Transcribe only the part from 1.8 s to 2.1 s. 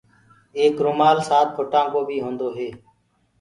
ڪو